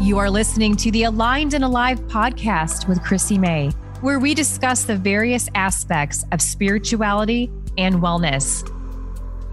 [0.00, 3.68] You are listening to the Aligned and Alive podcast with Chrissy May,
[4.00, 8.66] where we discuss the various aspects of spirituality and wellness.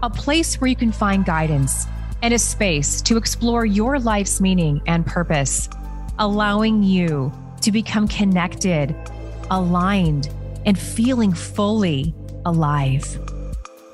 [0.02, 1.84] A place where you can find guidance
[2.22, 5.68] and a space to explore your life's meaning and purpose,
[6.18, 7.30] allowing you
[7.60, 8.96] to become connected,
[9.50, 10.30] aligned,
[10.64, 12.14] and feeling fully
[12.46, 13.18] alive.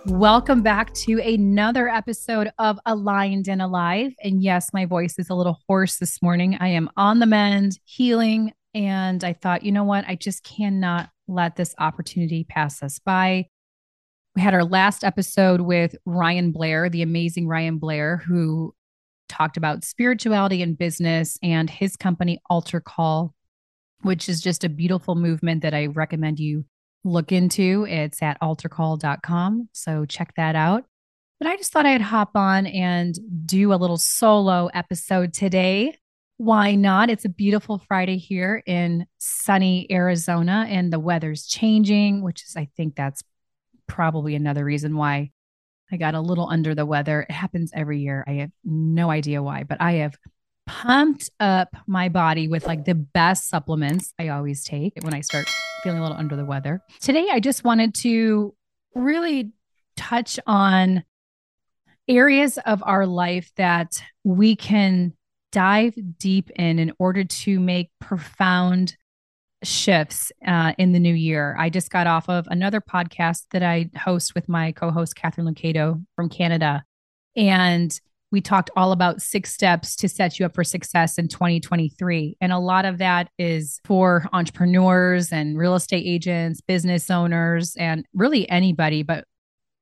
[0.06, 4.12] Welcome back to another episode of Aligned and Alive.
[4.22, 6.58] And yes, my voice is a little hoarse this morning.
[6.60, 8.52] I am on the mend, healing.
[8.74, 10.04] And I thought, you know what?
[10.06, 13.46] I just cannot let this opportunity pass us by.
[14.36, 18.74] We had our last episode with Ryan Blair, the amazing Ryan Blair, who
[19.30, 23.30] talked about spirituality and business and his company, AlterCall,
[24.02, 26.66] which is just a beautiful movement that I recommend you
[27.04, 27.86] look into.
[27.88, 29.68] It's at altercall.com.
[29.72, 30.84] So check that out.
[31.38, 35.96] But I just thought I'd hop on and do a little solo episode today.
[36.36, 37.10] Why not?
[37.10, 42.68] It's a beautiful Friday here in sunny Arizona and the weather's changing, which is, I
[42.76, 43.22] think that's
[43.86, 45.30] probably another reason why
[45.92, 47.22] I got a little under the weather.
[47.22, 48.24] It happens every year.
[48.26, 50.16] I have no idea why, but I have
[50.66, 55.46] pumped up my body with like the best supplements I always take when I start
[55.84, 56.80] feeling a little under the weather.
[57.00, 58.54] Today, I just wanted to
[58.94, 59.52] really
[59.96, 61.04] touch on
[62.08, 65.12] areas of our life that we can
[65.52, 68.96] dive deep in in order to make profound
[69.62, 71.54] shifts uh, in the new year.
[71.58, 75.46] I just got off of another podcast that I host with my co host, Catherine
[75.46, 76.82] Lucado from Canada.
[77.36, 77.98] And
[78.34, 82.36] we talked all about six steps to set you up for success in 2023.
[82.40, 88.04] And a lot of that is for entrepreneurs and real estate agents, business owners, and
[88.12, 89.04] really anybody.
[89.04, 89.24] But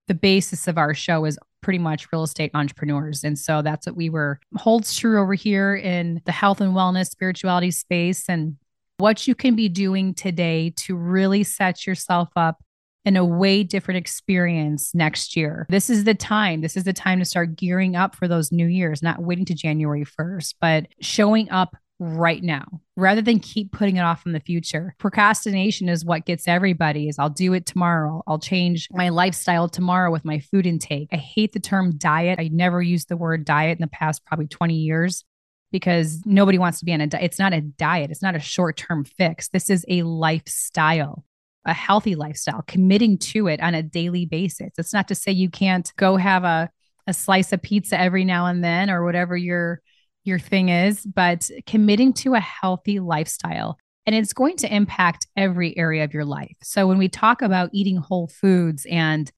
[0.06, 3.24] the basis of our show is pretty much real estate entrepreneurs.
[3.24, 7.08] And so that's what we were holds true over here in the health and wellness
[7.08, 8.58] spirituality space and
[8.98, 12.62] what you can be doing today to really set yourself up
[13.04, 15.66] in a way different experience next year.
[15.68, 16.60] This is the time.
[16.60, 19.54] This is the time to start gearing up for those new years, not waiting to
[19.54, 22.64] January 1st, but showing up right now
[22.96, 24.94] rather than keep putting it off in the future.
[24.98, 28.22] Procrastination is what gets everybody is I'll do it tomorrow.
[28.26, 31.08] I'll change my lifestyle tomorrow with my food intake.
[31.12, 32.40] I hate the term diet.
[32.40, 35.24] I never used the word diet in the past probably 20 years
[35.70, 37.24] because nobody wants to be on a diet.
[37.24, 38.10] It's not a diet.
[38.10, 39.48] It's not a short-term fix.
[39.48, 41.24] This is a lifestyle
[41.64, 44.70] a healthy lifestyle, committing to it on a daily basis.
[44.78, 46.70] It's not to say you can't go have a,
[47.06, 49.80] a slice of pizza every now and then or whatever your
[50.24, 53.76] your thing is, but committing to a healthy lifestyle.
[54.06, 56.56] And it's going to impact every area of your life.
[56.62, 59.30] So when we talk about eating whole foods and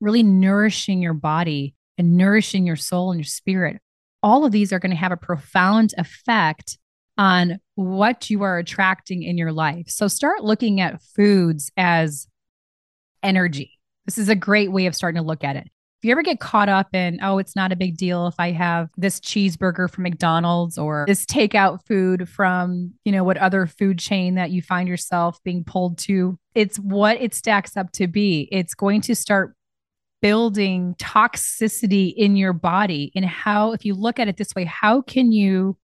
[0.00, 3.80] really nourishing your body and nourishing your soul and your spirit,
[4.22, 6.78] all of these are going to have a profound effect
[7.18, 9.88] on what you are attracting in your life.
[9.88, 12.28] So start looking at foods as
[13.22, 13.72] energy.
[14.06, 15.64] This is a great way of starting to look at it.
[16.00, 18.52] If you ever get caught up in, oh, it's not a big deal if I
[18.52, 23.98] have this cheeseburger from McDonald's or this takeout food from, you know, what other food
[23.98, 28.48] chain that you find yourself being pulled to, it's what it stacks up to be.
[28.52, 29.56] It's going to start
[30.22, 33.10] building toxicity in your body.
[33.16, 35.76] And how, if you look at it this way, how can you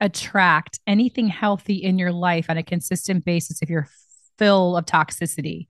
[0.00, 3.88] attract anything healthy in your life on a consistent basis if you're
[4.38, 5.68] full of toxicity?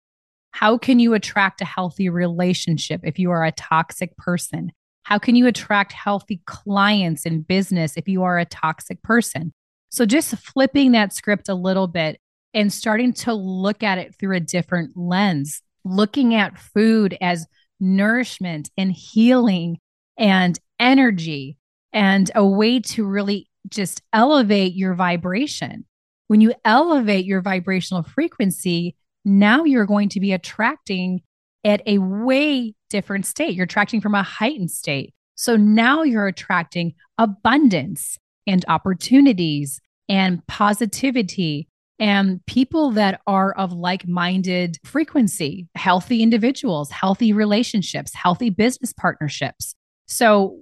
[0.53, 4.72] How can you attract a healthy relationship if you are a toxic person?
[5.05, 9.53] How can you attract healthy clients in business if you are a toxic person?
[9.91, 12.21] So, just flipping that script a little bit
[12.53, 17.47] and starting to look at it through a different lens, looking at food as
[17.81, 19.78] nourishment and healing
[20.19, 21.56] and energy
[21.93, 25.84] and a way to really just elevate your vibration.
[26.28, 31.22] When you elevate your vibrational frequency, now you're going to be attracting
[31.64, 33.54] at a way different state.
[33.54, 35.14] You're attracting from a heightened state.
[35.34, 41.68] So now you're attracting abundance and opportunities and positivity
[41.98, 49.74] and people that are of like minded frequency, healthy individuals, healthy relationships, healthy business partnerships.
[50.06, 50.60] So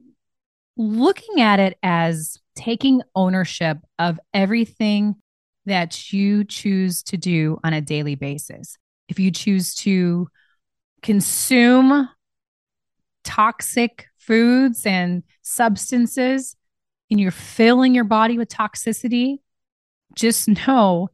[0.76, 5.14] looking at it as taking ownership of everything
[5.66, 8.76] that you choose to do on a daily basis.
[9.08, 10.28] If you choose to
[11.02, 12.08] consume
[13.24, 16.56] toxic foods and substances
[17.10, 19.38] and you're filling your body with toxicity,
[20.14, 21.08] just know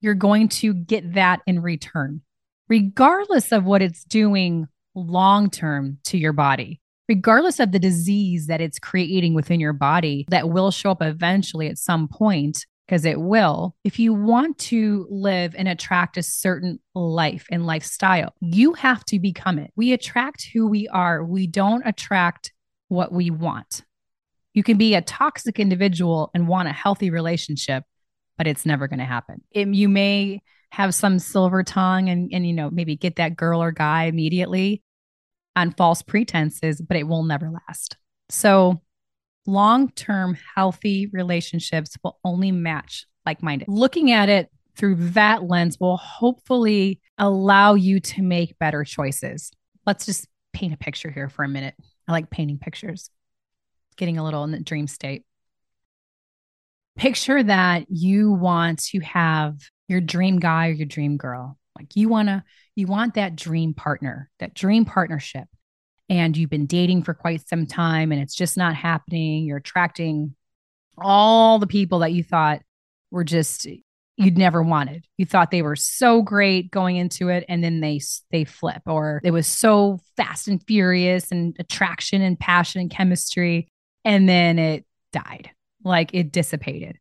[0.00, 2.20] you're going to get that in return,
[2.68, 6.80] regardless of what it's doing long term to your body.
[7.08, 11.68] Regardless of the disease that it's creating within your body that will show up eventually
[11.68, 13.74] at some point because it will.
[13.82, 19.18] If you want to live and attract a certain life and lifestyle, you have to
[19.18, 19.70] become it.
[19.74, 22.52] We attract who we are, we don't attract
[22.88, 23.82] what we want.
[24.52, 27.84] You can be a toxic individual and want a healthy relationship,
[28.36, 29.42] but it's never going to happen.
[29.50, 33.62] It, you may have some silver tongue and, and, you know, maybe get that girl
[33.62, 34.82] or guy immediately
[35.56, 37.96] on false pretenses, but it will never last.
[38.28, 38.82] So
[39.46, 43.68] long term healthy relationships will only match like minded.
[43.68, 49.52] Looking at it through that lens will hopefully allow you to make better choices.
[49.86, 51.74] Let's just paint a picture here for a minute.
[52.08, 53.10] I like painting pictures,
[53.96, 55.24] getting a little in the dream state.
[56.96, 59.56] Picture that you want to have
[59.88, 61.58] your dream guy or your dream girl.
[61.76, 62.44] Like you want to,
[62.76, 65.48] you want that dream partner, that dream partnership
[66.08, 70.34] and you've been dating for quite some time and it's just not happening, you're attracting
[70.98, 72.62] all the people that you thought
[73.10, 73.66] were just
[74.16, 75.06] you'd never wanted.
[75.16, 78.00] You thought they were so great going into it and then they
[78.30, 83.68] they flip or it was so fast and furious and attraction and passion and chemistry
[84.04, 85.50] and then it died.
[85.82, 86.98] Like it dissipated.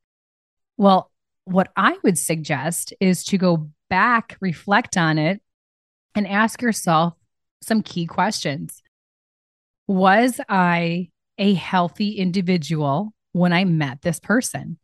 [0.78, 1.12] Well,
[1.46, 5.40] what I would suggest is to go back, reflect on it
[6.16, 7.14] and ask yourself
[7.62, 8.82] some key questions.
[9.86, 14.80] Was I a healthy individual when I met this person?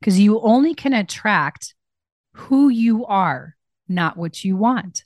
[0.00, 1.74] Because you only can attract
[2.32, 3.54] who you are,
[3.86, 5.04] not what you want.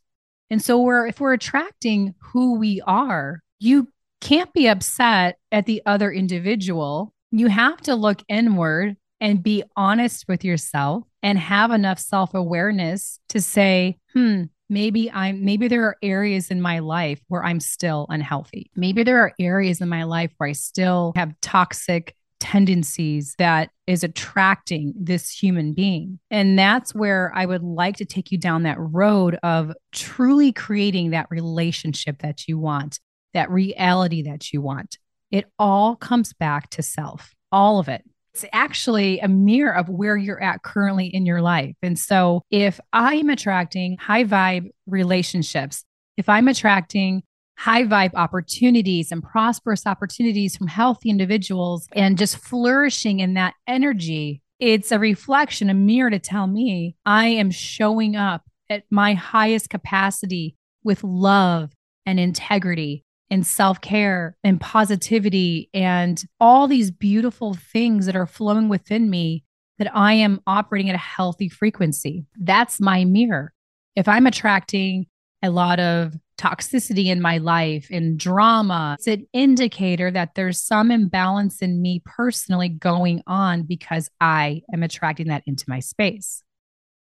[0.51, 3.89] And so we're if we're attracting who we are, you
[4.21, 7.13] can't be upset at the other individual.
[7.33, 13.41] You have to look inward and be honest with yourself and have enough self-awareness to
[13.41, 18.71] say, "Hmm, maybe I'm maybe there are areas in my life where I'm still unhealthy.
[18.77, 24.05] Maybe there are areas in my life where I still have toxic tendencies that is
[24.05, 26.21] attracting this human being.
[26.31, 31.11] And that's where I would like to take you down that road of truly creating
[31.11, 33.01] that relationship that you want,
[33.35, 34.99] that reality that you want.
[35.31, 38.05] It all comes back to self, all of it
[38.35, 41.75] it's actually a mirror of where you're at currently in your life.
[41.83, 45.85] And so if I'm attracting high vibe relationships,
[46.17, 47.23] if I'm attracting
[47.57, 54.41] high vibe opportunities and prosperous opportunities from healthy individuals and just flourishing in that energy,
[54.61, 59.71] it's a reflection, a mirror to tell me I am showing up at my highest
[59.71, 61.71] capacity with love
[62.07, 68.69] and integrity and self care and positivity and all these beautiful things that are flowing
[68.69, 69.45] within me
[69.79, 72.27] that I am operating at a healthy frequency.
[72.39, 73.53] That's my mirror.
[73.97, 75.07] If I'm attracting
[75.43, 80.91] a lot of toxicity in my life and drama, it's an indicator that there's some
[80.91, 86.43] imbalance in me personally going on because I am attracting that into my space.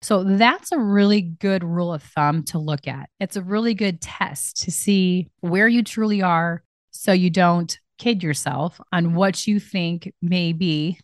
[0.01, 3.09] So that's a really good rule of thumb to look at.
[3.19, 8.23] It's a really good test to see where you truly are so you don't kid
[8.23, 10.99] yourself on what you think may be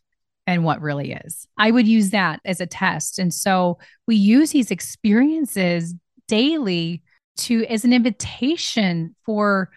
[0.48, 1.48] and what really is.
[1.58, 3.20] I would use that as a test.
[3.20, 3.78] And so
[4.08, 5.94] we use these experiences
[6.28, 7.04] daily
[7.38, 9.70] to as an invitation for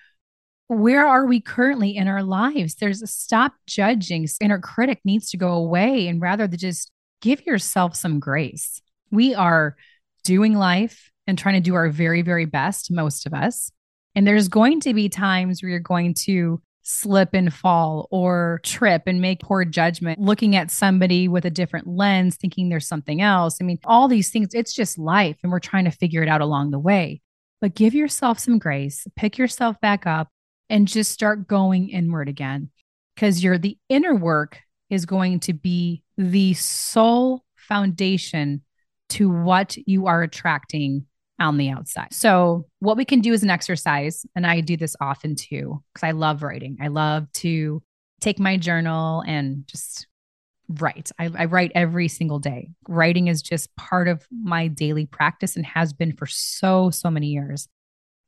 [0.68, 2.76] where are we currently in our lives?
[2.76, 4.26] There's a stop judging.
[4.40, 6.90] Inner critic needs to go away and rather than just
[7.20, 9.76] give yourself some grace we are
[10.24, 13.70] doing life and trying to do our very, very best, most of us.
[14.14, 19.02] And there's going to be times where you're going to slip and fall or trip
[19.06, 23.58] and make poor judgment, looking at somebody with a different lens, thinking there's something else.
[23.60, 25.36] I mean, all these things, it's just life.
[25.42, 27.20] And we're trying to figure it out along the way.
[27.60, 30.28] But give yourself some grace, pick yourself back up,
[30.68, 32.70] and just start going inward again.
[33.14, 38.62] Because your the inner work is going to be the sole foundation
[39.10, 41.06] to what you are attracting
[41.38, 42.12] on the outside.
[42.12, 46.06] So, what we can do as an exercise, and I do this often too, because
[46.06, 46.78] I love writing.
[46.80, 47.82] I love to
[48.20, 50.06] take my journal and just
[50.68, 51.10] write.
[51.18, 52.70] I, I, write every single day.
[52.86, 57.28] Writing is just part of my daily practice and has been for so, so many
[57.28, 57.66] years.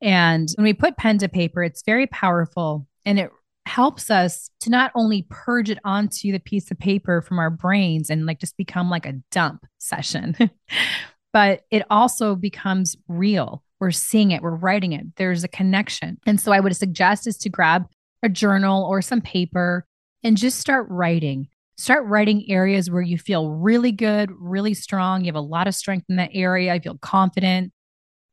[0.00, 3.30] And when we put pen to paper, it's very powerful and it
[3.66, 8.10] helps us to not only purge it onto the piece of paper from our brains
[8.10, 10.36] and like just become like a dump session,
[11.32, 13.62] but it also becomes real.
[13.80, 16.18] We're seeing it, we're writing it, there's a connection.
[16.26, 17.86] And so I would suggest is to grab
[18.22, 19.86] a journal or some paper
[20.22, 21.48] and just start writing.
[21.76, 25.22] Start writing areas where you feel really good, really strong.
[25.22, 26.72] You have a lot of strength in that area.
[26.72, 27.72] I feel confident.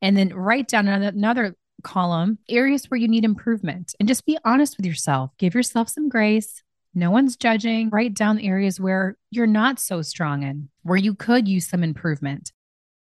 [0.01, 4.37] And then write down another, another column areas where you need improvement and just be
[4.45, 5.31] honest with yourself.
[5.37, 6.63] Give yourself some grace.
[6.93, 7.89] No one's judging.
[7.89, 12.51] Write down areas where you're not so strong in, where you could use some improvement.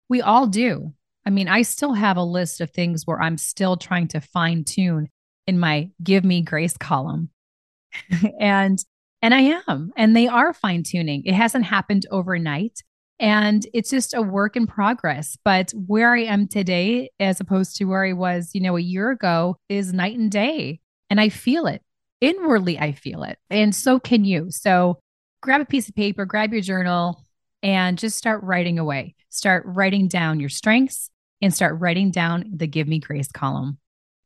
[0.09, 0.93] We all do.
[1.25, 4.65] I mean, I still have a list of things where I'm still trying to fine
[4.65, 5.09] tune
[5.47, 7.31] in my give me grace column.
[8.41, 8.79] and
[9.23, 9.93] and I am.
[9.97, 11.23] And they are fine tuning.
[11.25, 12.83] It hasn't happened overnight.
[13.19, 15.39] And it's just a work in progress.
[15.45, 19.11] But where I am today, as opposed to where I was, you know, a year
[19.11, 20.81] ago, is night and day.
[21.09, 21.83] And I feel it.
[22.21, 23.39] Inwardly, I feel it.
[23.51, 24.51] And so can you.
[24.51, 24.99] So
[25.43, 27.25] grab a piece of paper, grab your journal,
[27.63, 29.15] and just start writing away.
[29.31, 31.11] Start writing down your strengths
[31.43, 33.79] and start writing down the Give Me Grace column.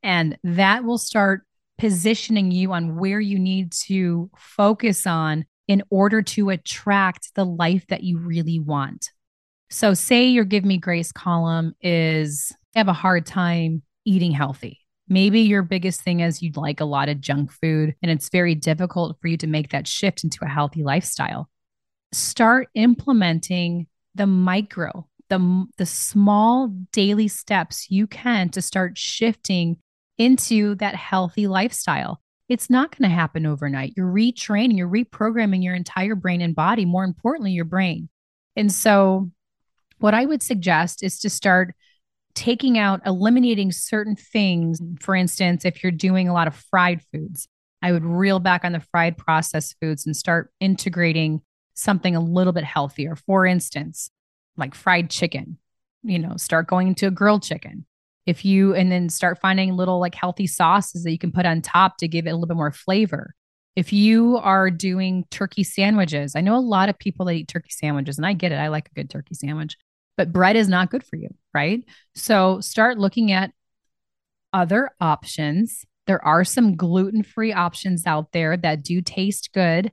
[0.02, 1.42] And that will start
[1.78, 7.86] positioning you on where you need to focus on in order to attract the life
[7.86, 9.12] that you really want.
[9.70, 14.80] So, say your Give Me Grace column is have a hard time eating healthy.
[15.08, 18.56] Maybe your biggest thing is you'd like a lot of junk food and it's very
[18.56, 21.48] difficult for you to make that shift into a healthy lifestyle.
[22.10, 23.86] Start implementing
[24.16, 29.76] the micro, the, the small daily steps you can to start shifting
[30.18, 32.20] into that healthy lifestyle.
[32.50, 33.94] It's not going to happen overnight.
[33.96, 38.08] You're retraining, you're reprogramming your entire brain and body, more importantly, your brain.
[38.56, 39.30] And so,
[40.00, 41.76] what I would suggest is to start
[42.34, 44.80] taking out, eliminating certain things.
[45.00, 47.46] For instance, if you're doing a lot of fried foods,
[47.82, 51.42] I would reel back on the fried processed foods and start integrating
[51.74, 53.14] something a little bit healthier.
[53.14, 54.10] For instance,
[54.56, 55.58] like fried chicken,
[56.02, 57.86] you know, start going into a grilled chicken
[58.26, 61.62] if you and then start finding little like healthy sauces that you can put on
[61.62, 63.34] top to give it a little bit more flavor.
[63.76, 67.70] If you are doing turkey sandwiches i know a lot of people that eat turkey
[67.70, 69.76] sandwiches and i get it i like a good turkey sandwich
[70.16, 71.84] but bread is not good for you right?
[72.14, 73.52] So start looking at
[74.52, 75.84] other options.
[76.06, 79.92] There are some gluten-free options out there that do taste good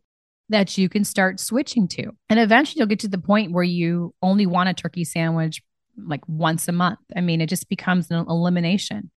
[0.50, 2.12] that you can start switching to.
[2.29, 5.62] And eventually you'll get to the point where you only want a turkey sandwich
[5.98, 7.00] like once a month.
[7.16, 9.12] I mean, it just becomes an elimination.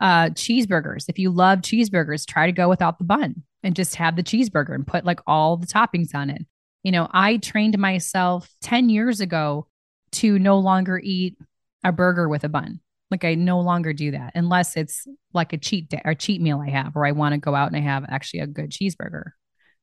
[0.00, 1.04] Uh, cheeseburgers.
[1.08, 4.74] If you love cheeseburgers, try to go without the bun and just have the cheeseburger
[4.74, 6.42] and put like all the toppings on it.
[6.82, 9.68] You know, I trained myself 10 years ago
[10.12, 11.36] to no longer eat
[11.84, 12.80] a burger with a bun.
[13.10, 16.60] Like I no longer do that unless it's like a cheat day or cheat meal
[16.60, 19.32] I have, or I want to go out and I have actually a good cheeseburger.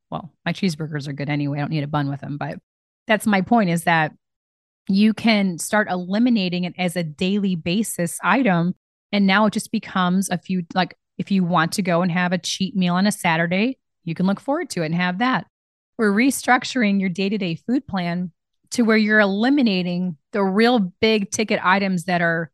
[0.09, 1.59] Well, my cheeseburgers are good anyway.
[1.59, 2.57] I don't need a bun with them, but
[3.07, 4.13] that's my point is that
[4.89, 8.73] you can start eliminating it as a daily basis item.
[9.11, 12.33] And now it just becomes a few, like if you want to go and have
[12.33, 15.45] a cheat meal on a Saturday, you can look forward to it and have that.
[15.97, 18.31] We're restructuring your day to day food plan
[18.71, 22.51] to where you're eliminating the real big ticket items that are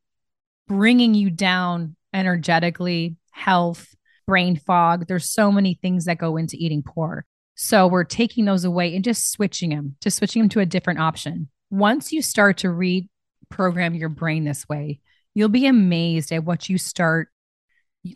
[0.68, 3.96] bringing you down energetically, health,
[4.28, 5.08] brain fog.
[5.08, 7.26] There's so many things that go into eating poor.
[7.56, 11.00] So we're taking those away and just switching them, just switching them to a different
[11.00, 15.00] option once you start to reprogram your brain this way,
[15.34, 17.30] you'll be amazed at what you start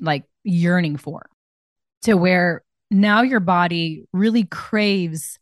[0.02, 1.30] like yearning for
[2.04, 5.38] to where now your body really craves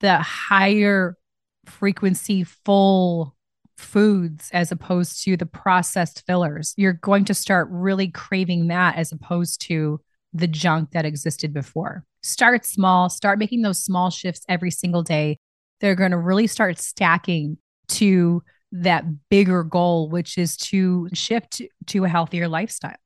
[0.00, 1.16] the higher
[1.64, 3.34] frequency full
[3.76, 6.74] foods as opposed to the processed fillers.
[6.76, 10.00] You're going to start really craving that as opposed to
[10.32, 12.04] the junk that existed before.
[12.22, 15.38] Start small, start making those small shifts every single day
[15.80, 18.42] they're going to really start stacking to
[18.72, 22.96] that bigger goal, which is to shift to a healthier lifestyle.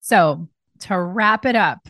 [0.00, 0.48] So,
[0.80, 1.88] to wrap it up,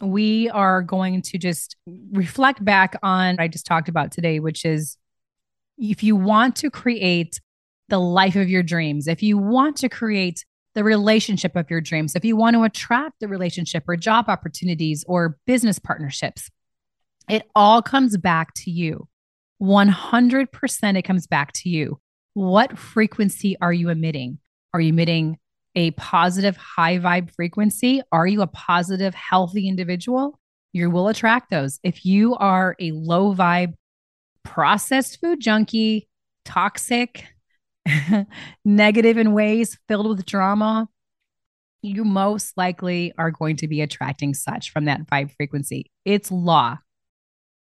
[0.00, 1.76] we are going to just
[2.12, 4.96] reflect back on I just talked about today, which is
[5.78, 7.40] if you want to create
[7.88, 12.16] the life of your dreams, if you want to create the relationship of your dreams,
[12.16, 16.50] if you want to attract the relationship or job opportunities or business partnerships,
[17.28, 19.08] it all comes back to you.
[19.62, 22.00] 100% it comes back to you.
[22.34, 24.38] What frequency are you emitting?
[24.74, 25.38] Are you emitting
[25.74, 28.02] a positive high vibe frequency?
[28.10, 30.38] Are you a positive, healthy individual?
[30.72, 31.78] You will attract those.
[31.82, 33.74] If you are a low vibe,
[34.42, 36.08] processed food junkie,
[36.44, 37.26] toxic,
[38.64, 40.88] negative in ways, filled with drama,
[41.82, 45.90] you most likely are going to be attracting such from that vibe frequency.
[46.04, 46.78] It's law.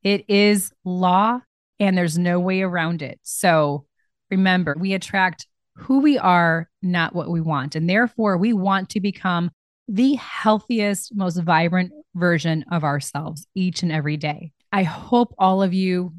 [0.03, 1.41] It is law
[1.79, 3.19] and there's no way around it.
[3.24, 3.86] So
[4.29, 7.75] remember, we attract who we are, not what we want.
[7.75, 9.51] And therefore, we want to become
[9.88, 14.51] the healthiest, most vibrant version of ourselves each and every day.
[14.71, 16.13] I hope all of you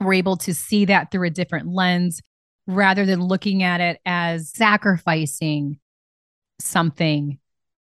[0.00, 2.22] were able to see that through a different lens
[2.66, 5.78] rather than looking at it as sacrificing
[6.60, 7.38] something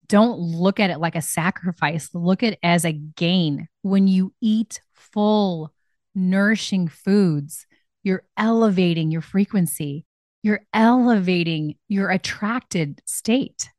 [0.07, 2.09] don't look at it like a sacrifice.
[2.13, 3.67] Look at it as a gain.
[3.81, 5.73] When you eat full,
[6.15, 7.65] nourishing foods,
[8.03, 10.05] you're elevating your frequency.
[10.43, 13.69] You're elevating your attracted state.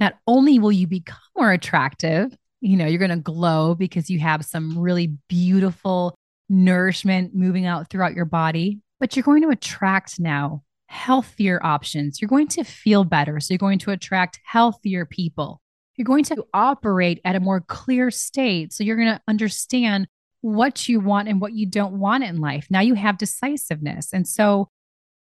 [0.00, 4.18] Not only will you become more attractive, you know, you're going to glow because you
[4.18, 6.16] have some really beautiful
[6.48, 12.20] nourishment moving out throughout your body, but you're going to attract now healthier options.
[12.20, 13.38] You're going to feel better.
[13.38, 15.60] So you're going to attract healthier people.
[15.96, 18.72] You're going to operate at a more clear state.
[18.72, 20.08] So you're going to understand
[20.44, 22.66] what you want and what you don't want in life.
[22.68, 24.12] Now you have decisiveness.
[24.12, 24.68] And so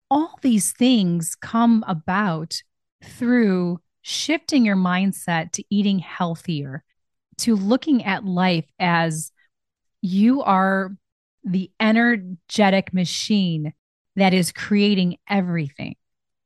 [0.09, 2.59] all these things come about
[3.03, 6.83] through shifting your mindset to eating healthier,
[7.37, 9.31] to looking at life as
[10.01, 10.89] you are
[11.43, 13.73] the energetic machine
[14.15, 15.97] that is creating everything.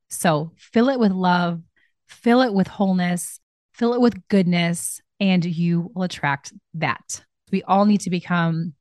[0.10, 1.62] So fill it with love,
[2.08, 3.39] fill it with wholeness,
[3.74, 7.24] fill it with goodness, and you will attract that.
[7.52, 8.74] We all need to become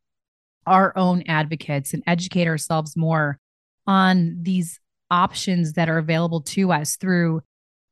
[0.66, 3.38] our own advocates and educate ourselves more
[3.87, 4.80] on these
[5.11, 7.42] options that are available to us through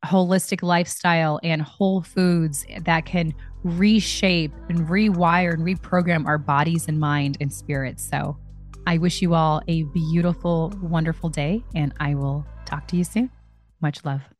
[0.04, 6.98] holistic lifestyle and whole foods that can reshape and rewire and reprogram our bodies and
[6.98, 8.00] mind and spirit.
[8.00, 8.36] So
[8.86, 13.30] I wish you all a beautiful, wonderful day, and I will talk to you soon.
[13.80, 14.31] Much love.